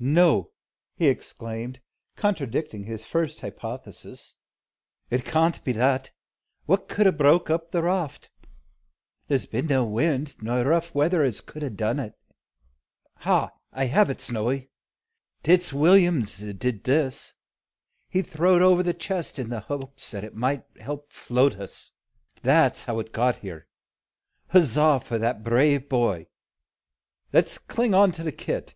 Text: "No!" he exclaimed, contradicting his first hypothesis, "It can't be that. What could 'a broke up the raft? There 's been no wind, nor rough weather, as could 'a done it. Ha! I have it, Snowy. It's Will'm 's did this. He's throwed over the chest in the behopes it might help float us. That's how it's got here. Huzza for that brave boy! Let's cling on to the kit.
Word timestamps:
"No!" 0.00 0.50
he 0.96 1.06
exclaimed, 1.06 1.78
contradicting 2.16 2.82
his 2.82 3.06
first 3.06 3.38
hypothesis, 3.38 4.34
"It 5.10 5.24
can't 5.24 5.62
be 5.62 5.70
that. 5.70 6.10
What 6.64 6.88
could 6.88 7.06
'a 7.06 7.12
broke 7.12 7.50
up 7.50 7.70
the 7.70 7.84
raft? 7.84 8.28
There 9.28 9.38
's 9.38 9.46
been 9.46 9.68
no 9.68 9.84
wind, 9.84 10.42
nor 10.42 10.64
rough 10.64 10.92
weather, 10.92 11.22
as 11.22 11.40
could 11.40 11.62
'a 11.62 11.70
done 11.70 12.00
it. 12.00 12.18
Ha! 13.18 13.52
I 13.72 13.84
have 13.84 14.10
it, 14.10 14.20
Snowy. 14.20 14.70
It's 15.44 15.72
Will'm 15.72 16.24
's 16.24 16.38
did 16.38 16.82
this. 16.82 17.34
He's 18.08 18.26
throwed 18.28 18.62
over 18.62 18.82
the 18.82 18.92
chest 18.92 19.38
in 19.38 19.50
the 19.50 19.60
behopes 19.68 20.12
it 20.14 20.34
might 20.34 20.64
help 20.80 21.12
float 21.12 21.60
us. 21.60 21.92
That's 22.42 22.86
how 22.86 22.98
it's 22.98 23.10
got 23.10 23.36
here. 23.36 23.68
Huzza 24.48 24.98
for 24.98 25.20
that 25.20 25.44
brave 25.44 25.88
boy! 25.88 26.26
Let's 27.32 27.56
cling 27.58 27.94
on 27.94 28.10
to 28.10 28.24
the 28.24 28.32
kit. 28.32 28.74